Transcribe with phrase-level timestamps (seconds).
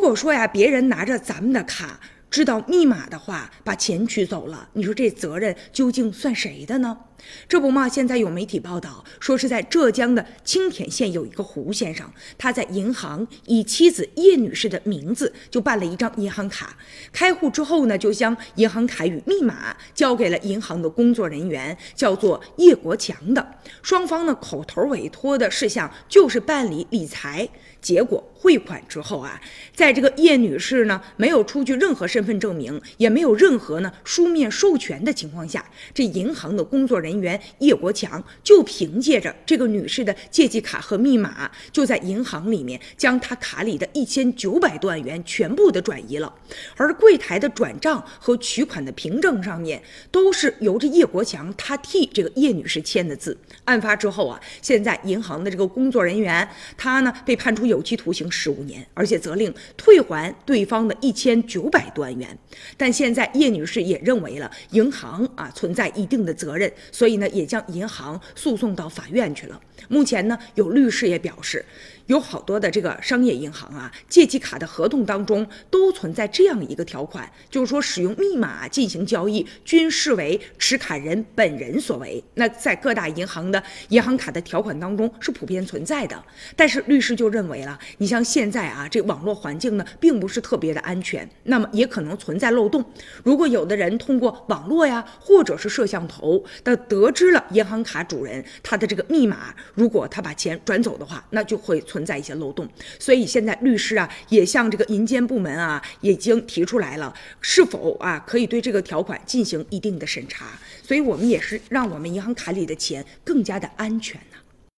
[0.00, 2.00] 如果说呀，别人拿着咱们的卡。
[2.30, 6.96] 知道密码的话，把钱取走了，你说这责任究竟算谁的呢？
[7.48, 16.76] 这不嘛，现在有媒体报道说是在浙江的青田县有一个胡先生，他在银行以妻子叶女士的名字就办了一张银行卡，
[17.12, 23.54] 开户之后呢，就将银行卡与密码交给了银行的工作人员，叫做叶国强的。
[23.82, 27.48] 双方呢口头委托的事项就是办理理财。
[27.80, 29.40] 结果汇款之后啊，
[29.74, 46.30] 在这个叶女士呢没有出具任何身份证明，也没有任何呢书面授权的情况下，这银行的工作人员员叶国强就凭借着这个女士的借记卡和密码，就在银行里面将她卡里的一千九百多万元全部的转移了。
[46.76, 53.34] 而柜台的转账和取款的凭证上面都是由着叶国强他替这个叶女士签的字。
[53.64, 56.46] 案发之后啊，现在银行的这个工作人员
[56.76, 57.70] 他呢被判处。
[57.70, 62.36] 有期徒刑十五年，而且责令退还对方的一千九百多万元。
[62.76, 66.68] 但现在叶女士也认为了银行啊存在一定的责任，
[67.00, 69.58] 所以呢也将银行诉讼到法院去了。
[69.88, 71.64] 目前呢有律师也表示。
[72.10, 82.22] 有好多的这个商业银行啊，借记卡的合同当中都存在这样一个条款，就是说使用密码进行交易均视为持卡人本人所为。
[82.34, 86.20] 那在各大银行的银行卡的条款当中是普遍存在的。
[86.56, 92.84] 但是律师就认为了，你像现在啊，这网络环境呢并不是特别的安全，那么也可能存在漏洞。
[93.22, 101.99] 如果有的人通过网络呀，或者是摄像头的得知了银行卡主人他的这个密码，如果他把钱转走的话，那就会存。
[102.00, 102.66] 存在一些漏洞，
[102.98, 110.58] 所以现在律师啊也向这个银监部门啊已经提出来了，是否啊可以对这个条款进行一定的审查？
[110.82, 114.38] 所以我们也是让我们银行卡里的钱更加的安全呢。